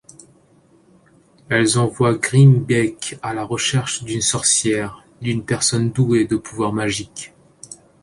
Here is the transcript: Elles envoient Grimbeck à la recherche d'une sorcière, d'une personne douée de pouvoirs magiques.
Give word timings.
Elles 1.47 1.77
envoient 1.77 2.15
Grimbeck 2.15 3.19
à 3.21 3.35
la 3.35 3.43
recherche 3.43 4.01
d'une 4.03 4.21
sorcière, 4.23 5.05
d'une 5.21 5.45
personne 5.45 5.91
douée 5.91 6.25
de 6.25 6.37
pouvoirs 6.37 6.73
magiques. 6.73 7.35